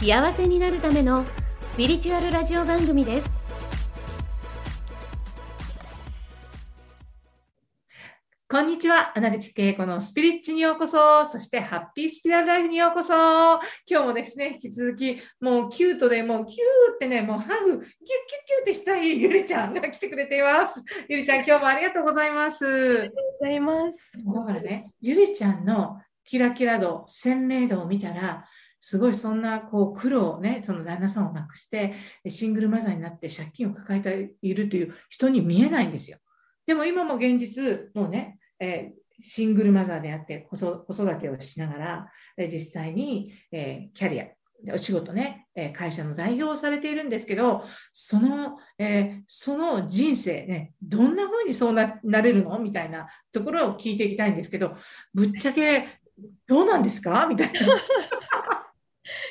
[0.00, 1.26] 幸せになるための
[1.60, 3.30] スピリチュアルラジオ番組です
[8.48, 9.12] こんにちは。
[9.14, 10.96] 穴口恵子のスピリッチにようこそ。
[11.30, 13.12] そしてハッピースピラルライフにようこそ。
[13.12, 20.82] 今日もですね、引き続き、もうキュートで、もうキューってね、もうハグ、キュッキュッキュッってしたいゆりちゃんが来てくれています。
[21.08, 22.64] ゆりちゃん、今日もありがとうございます。
[22.66, 24.24] ありがとうございます。
[24.24, 28.46] だからね、ゆりちゃんのキラキラ度、鮮明度を見たら、
[28.80, 31.94] すごいそんなこう苦労をね、その旦那さんを亡くして、
[32.28, 36.18] シングルマザーになって借金を抱えているという人に見えないんですよ。
[36.66, 42.12] でも今も現実、もうね、えー、シングルマザーであって子育てをしながら、
[42.48, 44.26] 実際に、えー、キャリア、
[44.74, 52.58] お仕事ね、え会社の代表をされているんですけど、その、えー、その人生ね、どんな風にそうなれるの？
[52.58, 54.76] みたいなところを聞いていきたいんですけど、
[55.14, 56.00] ぶっちゃけ
[56.46, 57.26] どうなんですか？
[57.26, 57.58] みたいな。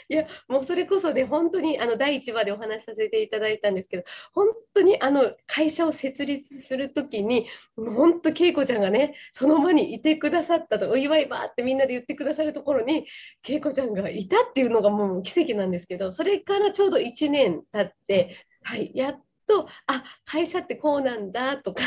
[0.08, 13.06] いやもうそれこそね本当にあの第1話でお話しさせていただいたんですけど本当にあの会社を設立する時にもう本当恵子ちゃんがねその場にいてくださったとお祝いばってみんなで言ってくださるところに
[13.48, 21.84] 恵子ちゃんがいたっていうのがもう奇跡なんですけどそれからちょうど1年経って、はい、やっとあ会社ってこうなんだとか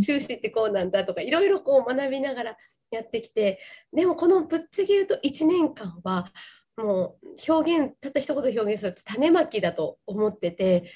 [0.00, 2.56] 収支ってこうなんだとかいろいろこう学びながら
[2.90, 3.58] やってきて
[3.92, 6.30] でもこのぶっちゃけ言うと1年間は
[6.76, 10.92] もう表現たった一言表現すると種まきだと思ってて、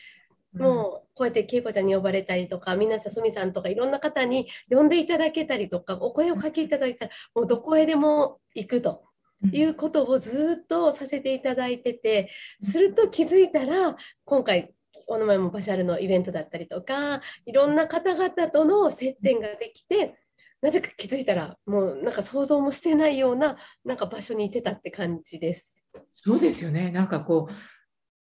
[0.59, 9.05] もうこうやって恵子ちゃんに呼ばれたりとかみんなさすみさんとかいろんな方に呼んでいただけたりとかお声をかけいただいたらもうどこへでも行くと。
[9.53, 13.95] いうことをずっとさせていただいててすると気づいたら
[14.25, 14.73] 今回
[15.07, 20.15] お名前もバシャルのイベントだったりとかいろんな方々との接点ができて
[20.63, 25.73] なぜか気づいたらもうなんか想像もしてないようななんか場所にいてたって感じです。
[26.13, 26.91] そうですよね。
[26.91, 27.55] なんかこう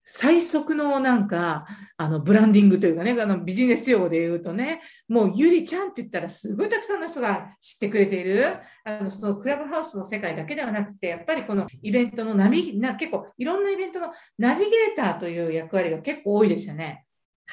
[0.05, 1.67] 最速のなんか
[1.97, 17.07] あのブランディングというかねあのビジネス用語で言うとねもうゆりちゃんって言ったらすごいたくさんの人が知ってくれているあのそのクラブハウスの世界だけではなくてやっぱりこのイベントのナビな結構いろんなイベントのナビゲーターという役割が結構多いですよね。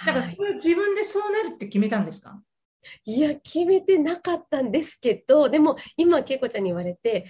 [0.06, 2.49] だから自分でそうなるって決めたんですか、い
[3.06, 7.26] や決めてなかったんですけどでも今恵子ちゃんに言われて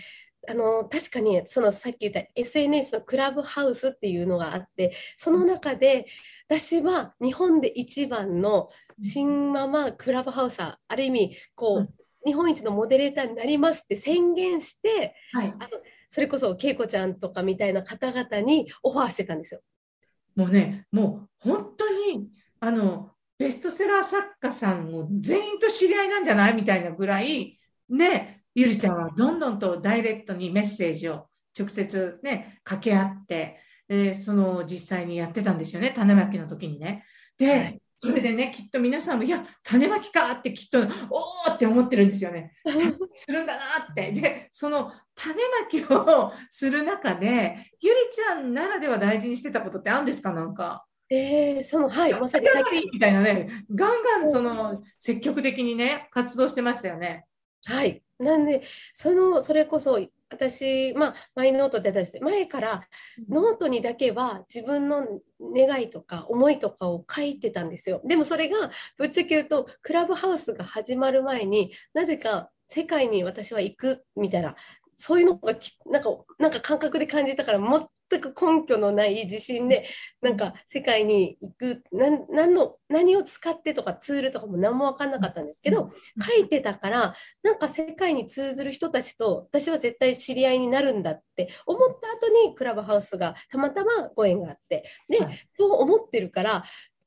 [0.48, 6.06] あの確かにそのさっき言った SNS のクラブハウスっていうのがあってその中で
[6.48, 8.70] 私は日本で一番の
[9.04, 11.90] 新ママクラブハウサーある意味こう、うん、
[12.26, 15.70] 日本一のモデレーターになりますって宣言して、はい、あの
[16.10, 19.62] それこそ恵子ちゃんとかみたいな方々にオファーしてたんですよ。
[20.36, 22.30] もうねもう本当に
[22.60, 27.57] あのベストセラー作家さんも全員と知り合いなんじゃないみたいなぐらい、
[27.89, 31.27] ね、ゆりちゃんはどんどんとダイレクトにメッセージを
[31.57, 37.05] 直接ね、掛け合って、でその実際にやってたんですよね、種まきの時にね。
[37.38, 40.79] で、はい、それでね、きっと皆さんも、いや、種まきかってきっと、
[41.09, 42.51] おおって思ってるんですよね。
[43.16, 43.61] するんだな
[43.91, 44.11] って。
[44.11, 50.85] で、その種まきをする中で、ゆりちゃんならでは大事にしてたことってあるんですかなんか？
[51.09, 52.92] えー、そのはい、まさにさっき。
[52.94, 57.25] みたいなね、ガンガンその積極的にね、活動してましたよね。
[57.66, 58.62] はい、なんで、
[58.94, 60.00] そのそれこそ
[60.31, 62.88] 私、まあ、マイノートで出して前から
[63.28, 65.06] ノートにだけは自分の
[65.42, 68.02] 願いとか思いとかを書いてたんですよ。
[68.06, 74.56] でもそれがぶっちゃけ言うとクラブハウスが始まる前になぜか世界に私は行くみたいな
[75.00, 75.54] そういうのが
[75.86, 79.88] なんかなんか感覚で感じたからも全く根拠のない自信で
[80.22, 85.92] なんか世界に行く何の何を使ってとかツールとかも何も分かんなかったんですけど
[86.22, 95.19] 書いてたからなんか世界に通ずる人たちと私は絶対知り合いになるんだって思った後にクラブハウスがたまたまご縁があってで、
[95.57, 96.66] そう思ってるから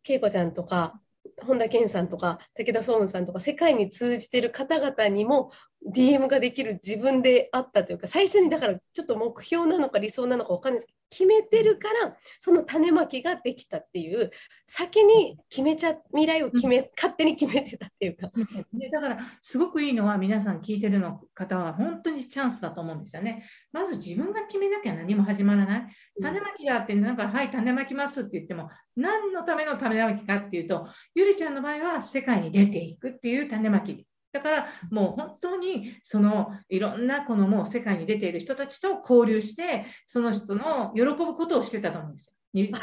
[0.09, 0.99] 恵子ちゃんとか
[1.47, 5.50] 本田健さんとか武田壮雲さんとか世界に通じてる方々にも
[5.90, 14.31] DM ができる自分であったというか最初にだからちょっと目標なのか理想なのか分かんないですけど決めてるからその種まきができたっていう
[14.67, 18.31] 先に決めちゃ未来を決め、勝手に決めてたっていうか。
[18.73, 23.44] でだからすごくいいのは皆さん聞いてるの方は本当にチャンスだと思うんですよね。
[23.73, 25.87] まず自分が決めなきゃ何も始まらない。
[26.23, 42.32] 種まきがあってなんかはい種まきますって言っても何のための種まきかっていうとゆりちゃんの場合は世界に出ていくっていう種まきだからもう本当にそのいろんなこのもう世界に出ている人たちと交流してその人の喜ぶことをしてたと思うんですよ。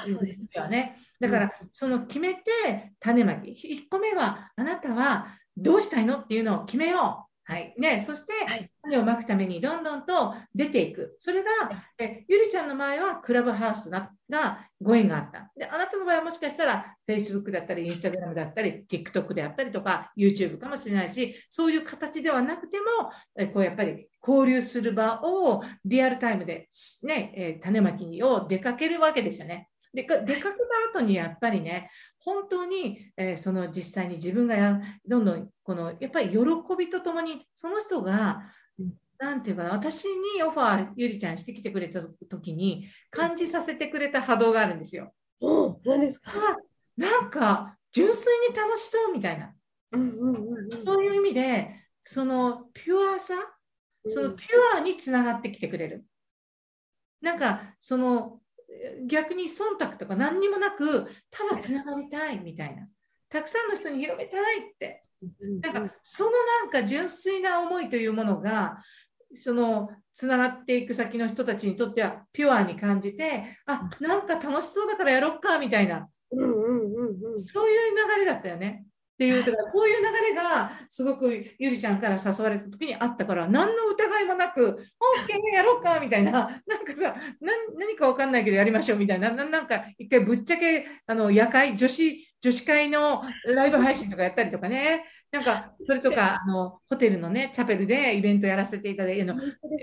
[0.07, 3.51] そうですはね、だからその決めて種まき。
[3.51, 8.33] 1個目はあなたはどうしたいのっていうのを決めようはいね、そして、
[8.83, 11.15] 種をまくためにどんどんと出ていく。
[11.17, 11.49] それが、
[11.97, 14.11] えゆりちゃんの場合はクラブハウスが
[14.79, 15.51] ご縁があった。
[15.57, 22.85] で、あなたの場合はもしかしたら Facebook だったり、Instagram だったり、TikTok であったりとか、YouTube かもしれないし、そういう形ではなくても、
[23.35, 26.69] えこうやっぱり交流する場をリアルタイムで、
[27.01, 29.68] ね、え種まきを出かけるわけですよね。
[29.93, 31.89] で出かけた後にやっぱりね、
[32.19, 36.37] 本当に、えー、その実際に自分がやどんどんこのやっぱり喜
[36.77, 38.43] びとともにその人が
[39.17, 45.13] 何て言うかな私にオファーゆりちゃんしてきてくれた時に感じさせてくれた波動があるんですよ。
[45.41, 46.31] うん、何ですか？
[46.95, 49.53] なんか純粋に楽しそうみたいな、
[49.93, 53.33] うんうんうんうん、そういう意味でそのピュアさ
[54.07, 56.05] そのピュアにつながってきてくれる。
[57.21, 58.38] なんかその
[59.07, 62.87] 逆に忖度とか何にもなくただつながりたいみたいな。
[63.29, 65.01] たくさんの人に広めたいって。
[65.61, 68.77] なんかそのなんか純粋な思いというものが
[69.35, 78.85] そのつながっていく先の人たちにとってはピュアに感じてあなんか楽しそうだからやろっかみたいな、そういう流れだったよね。
[79.19, 81.29] っていうだからこういう流れがすごく
[81.59, 86.31] ゆりちゃんから誘われた時にあったから何の疑いもなく「オッケーやろうか」みたいな。
[86.31, 87.15] なんかさ
[87.75, 95.03] 何か分かんないけどやりましょうみたいななんか一回ぶっちゃけあの夜会女子女子会のライブ配信とかやったりとかね。
[95.31, 99.25] なんかそれとか あのホテルのねチャペルでイベントやらせていただいて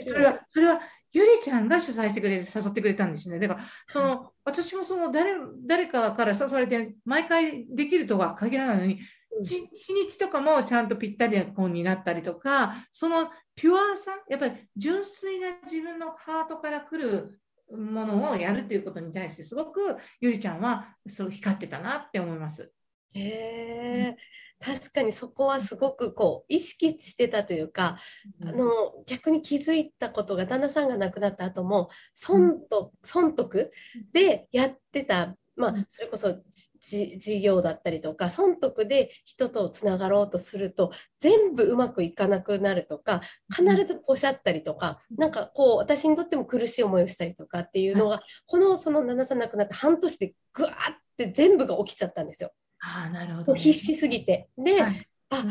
[0.07, 0.81] それはそれは
[1.13, 3.39] ゆりちゃんが主催してくれて誘ってくれたんですね。
[3.39, 5.35] だからその私もその誰
[5.67, 9.01] 誰かから誘われて毎回できるとは限らないのに
[9.41, 17.41] 日にちとかもちゃんとぴったりな本になったりとか、そのピュアさ、やっぱり純粋な自分のハートから来る
[17.71, 22.73] ものをやるということに対して、すごくゆりちゃんはそう光ってたなって思います。
[23.15, 24.17] へえ、
[24.61, 27.99] 確かにそこはすごくこう意識してたというか、
[28.43, 28.67] あの
[29.07, 33.71] 逆に気づいたことが旦那さんが亡くなった後も損得損得
[34.13, 36.37] でやってたまあ、それこそ
[36.81, 52.53] 事業だったりとか損得で人とつながろうとすると全部うまくいかなくなるとか必ずポシャったりとかなんかこう私にとっても苦しい思いをしたりとかっていうのが、このその7さん亡くなって半年でぐわって全部が起きちゃったんですよ。
[52.81, 54.49] あなるほど、ね、必死すぎて。
[54.59, 55.45] で、はい、あ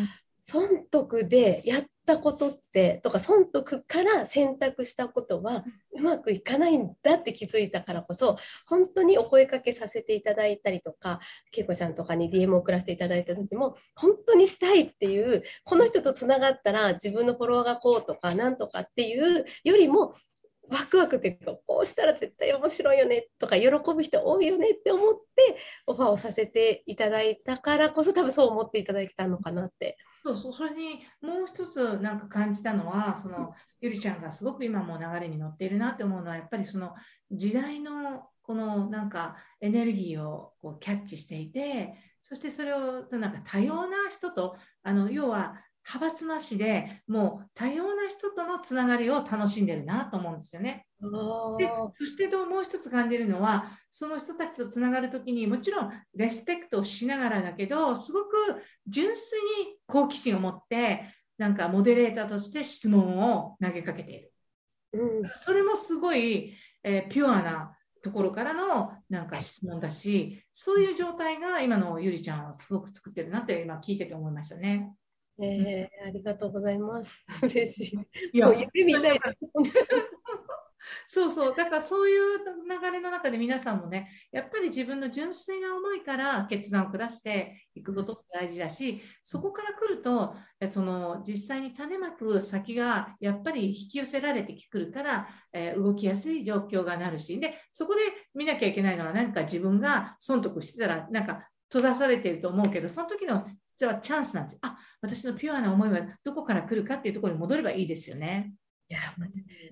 [0.44, 5.64] 損得でやったことってとか損得から選択したことは
[5.94, 8.38] うまくいかないんだって気づいたからこそ
[8.68, 11.20] 本当にお声かけさせていただいたりとか
[11.56, 20.16] 恵子ちゃんとかに DM を送らせていただいた時も本当にしたいっていうこの人とつながったら自分のフォロワーがこうとかなんとかっていうよりも
[20.70, 25.58] ワクワクっていうかこうしたら絶対面白いよねとか喜ぶ人多いよねって思って
[25.88, 29.98] オファーをさせていただいたからこそ多分そう思っていただけたのかなって。
[30.22, 36.96] そうそうそれにもう一つなんか感じたのはそのゆりちゃんがすごく今も流れに乗っているなって思うのはやっぱりその
[37.32, 50.88] 時代のこのなんかエネルギーをこうキャッチしていてそしてそれをなんか多様な人とあの要は派閥なしでもう多様な人とのつながりを楽しんでるなと思うんですよね。
[51.60, 58.36] でそしてもう一つ感じるのはその人たちとつながる時にもちろんレスペクトをしながらだけどすごく
[58.88, 61.04] 純粋に好奇心を持って
[61.38, 64.32] なんかモデレーターとして質問を投げかけている。
[64.94, 74.96] うん、それもすごい、えー、ピュアなところからのなんか質問だしそういう状態が今のゆりちゃんはすごく作ってるなって今聞いてて思いましたね。
[75.40, 77.26] えー、ありがとうございます。
[77.44, 78.38] 嬉しい。
[78.38, 79.38] いや、夢みたいです。
[81.08, 82.38] そうそう、だからそういう
[82.68, 90.36] 流れの中で皆さんもね、やっぱり自分の純粋な思いから決断を下していくことって大事だし、そこから来ると、
[90.72, 98.02] その実際に種まく先がやっぱり引き寄せられてくるから、えー、動きやすい状況がなるし、で、そこで
[98.34, 103.46] 見なきゃいけないのは、何か自分が損得してたら、なんか閉ざされていると思うけど、その時の
[103.78, 104.58] じゃあチャンスなんです。
[104.62, 108.54] あ、私のピュアな思いはどこから来るかっていうところに戻ればいいですよね。
[108.88, 109.00] いや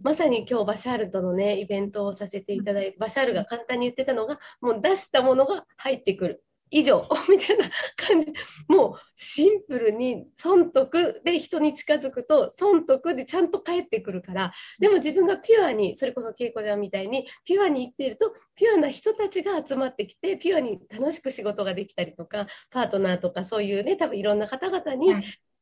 [0.02, 6.44] まさに今日バシャールとのねイベントをさせていただいてバシャールが簡単に言ってたのがもう出したものが入ってくる
[6.74, 8.34] 以上 みたいな感じ。
[8.68, 14.54] もうシンプルに損得で人に近づくと損得でちゃんと返ってくるから。
[14.80, 25.14] でも自分がピュアにそれこそ稽古場みたいにピュアに行っているとピュアな人たちが集まってきてピュアに楽しく仕事ができたりとかパートナーとかそういうね多分いろんな方々に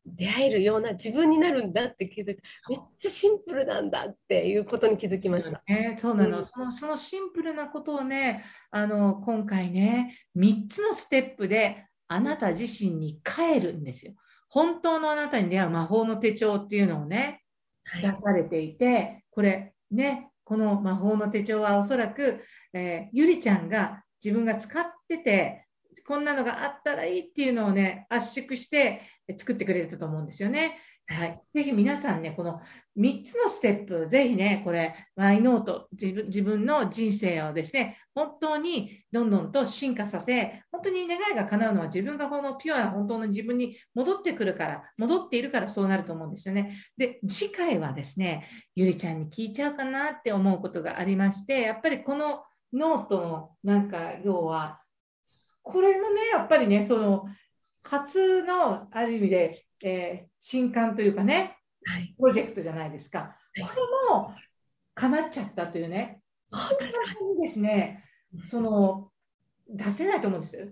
[0.05, 5.62] 出会えるような自分になるんだって気づいてめっちゃシンプルなんだっていうことに気づきました。
[5.67, 14.13] ね、そうなの、うん、そのそのシンプルなことをねあの今回ね3つのステップであなた自身に帰るんですよ。
[14.50, 17.41] 本当のあなたに出会う魔法の手帳っていうのをね、
[18.01, 22.43] 出されていて、これね、この魔法の手帳はおそらく、
[22.74, 25.65] えー、ゆりちゃんが自分が使ってて、
[26.05, 29.01] こんなのがあったらいいっていうのをね、圧縮して
[29.38, 30.78] 作ってくれたと思うんですよね。
[31.08, 32.62] はい、ぜひ皆さんね、この
[32.98, 46.78] 3つのステップ、ぜひね、これ、マイノート自分、自分の人生をですね、本当にどんどんと進化させ、本当に願いが叶うのは自分がこのピュアな本当の自分に戻ってくるから、戻っているからそうなると思うんですよね。
[46.98, 54.82] で、次回はですね、ゆりちゃんに聞いちゃうかなって思うことがありまして、やっぱりこのノートのなんか、要は、
[55.62, 57.26] これもね、やっぱりね、その、
[57.84, 63.36] 初のある意味で、えー、新刊というかね、はい、プロジェクトじゃないですか。
[63.56, 64.34] これも
[64.96, 66.22] 叶っちゃったというね、
[66.52, 66.86] 確か
[67.36, 68.04] にですね、
[68.44, 69.10] その
[69.68, 70.68] 出せないと思うんですよ。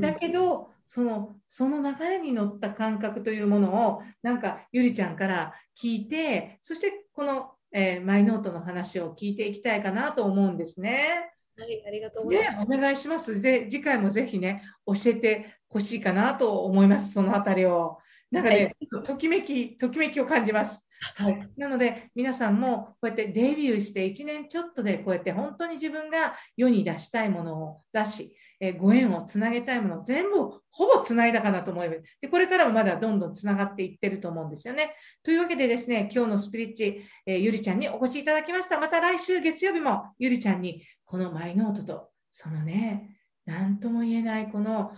[0.00, 11.32] だけど、そのその流れに乗った感覚というものをなんかゆりちゃんから聞いてそしてこの、えー、マイノートの話を聞いていきたいかなと思うんですね。
[11.60, 12.66] はい、ありがとうございます。
[12.66, 13.42] お願いします。
[13.42, 17.98] で、次回もぜひね、教えてほしいかなと思います、そのあたりを。
[18.30, 20.88] なんかね、はい、ときめき、ときめきを感じます。
[21.16, 32.28] はい、なので皆さんもこうやってデビューして1年ちょっとでこうやって本当に自分が世に出したいものを出し、えご縁をつなげたいもの全部ほぼつないだかなと思いますで。
[32.28, 34.94] これからもまだどんどんつながっていってると思うんですよね。
[35.22, 38.78] というわけでですね、今日のスピリッチ、えー、ゆりちゃんにお越しいただきました。
[38.78, 44.92] また来週月曜日もゆりちゃんにこのマイノートとそのね、何とも言えないこの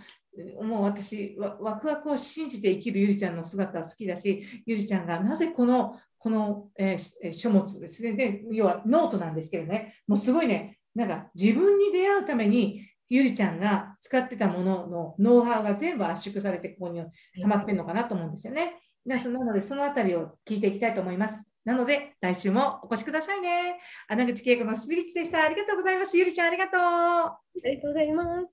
[0.63, 17.03] もう私ワクワクを信じて生きるゆりちゃんの姿は好きだしゆりちゃんがなぜこのこの、えー、書物ですねで要はノートなんですけどねもうすごいねなんか自分に出会うためにゆりちゃんが使ってたもののノウハウが全部圧縮されてここに
[17.43, 18.81] 溜まってるのかなと思うんですよね。
[19.05, 21.47] なのでそのあたりを聞いていきたいと思います。
[21.67, 23.79] なので来週もお越しくださいね。
[24.09, 25.45] 穴口恵子のスピリッツでした。
[25.45, 26.17] ありがとうございます。
[26.17, 26.81] ゆりちゃんありがとう。
[26.81, 28.47] ありがとうございます。